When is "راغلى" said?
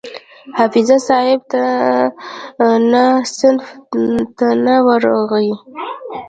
5.05-5.55